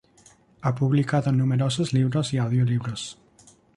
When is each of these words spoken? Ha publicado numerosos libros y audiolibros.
Ha 0.61 0.73
publicado 0.73 1.31
numerosos 1.31 1.93
libros 1.93 2.33
y 2.33 2.39
audiolibros. 2.39 3.19